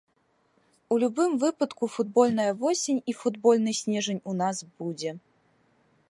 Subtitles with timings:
[0.93, 5.11] У любым выпадку футбольная восень і футбольны снежань у нас будзе.